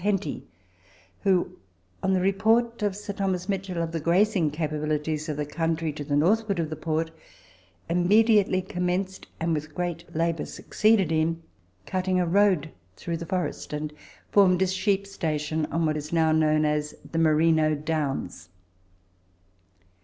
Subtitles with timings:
[0.01, 0.47] Henty,
[1.21, 1.59] who,
[2.01, 3.23] on the report of Sir T.
[3.47, 7.11] Mitchell of the grazing capabilities of the country to the northward of the port,
[7.87, 11.43] immediately commenced, and with great labour succeeded in
[11.85, 13.93] cutting, a road through the forest, and
[14.31, 18.49] formed a sheep station on what is now known as the" Merino Downs."